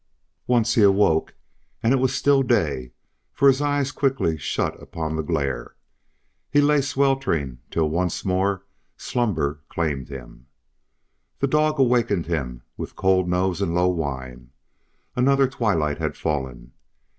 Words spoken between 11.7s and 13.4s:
awakened him, with cold